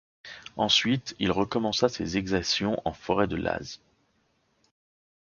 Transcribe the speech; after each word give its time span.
Ensuite, 0.57 1.15
il 1.19 1.29
recommença 1.29 1.87
ses 1.87 2.17
exactions 2.17 2.81
en 2.85 2.91
forêt 2.91 3.27
de 3.27 3.35
Laz. 3.35 3.79